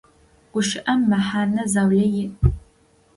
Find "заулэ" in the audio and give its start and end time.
1.71-2.03